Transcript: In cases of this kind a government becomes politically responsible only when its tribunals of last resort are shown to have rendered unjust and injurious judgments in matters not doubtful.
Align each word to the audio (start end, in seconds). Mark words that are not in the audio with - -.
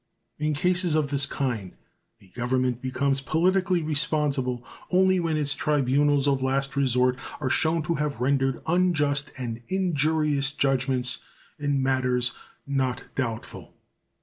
In 0.39 0.55
cases 0.55 0.95
of 0.95 1.11
this 1.11 1.27
kind 1.27 1.73
a 2.19 2.25
government 2.29 2.81
becomes 2.81 3.21
politically 3.21 3.83
responsible 3.83 4.65
only 4.89 5.19
when 5.19 5.37
its 5.37 5.53
tribunals 5.53 6.27
of 6.27 6.41
last 6.41 6.75
resort 6.75 7.19
are 7.39 7.51
shown 7.51 7.83
to 7.83 7.93
have 7.93 8.19
rendered 8.19 8.63
unjust 8.65 9.29
and 9.37 9.61
injurious 9.69 10.53
judgments 10.53 11.19
in 11.59 11.83
matters 11.83 12.31
not 12.65 13.03
doubtful. 13.15 13.75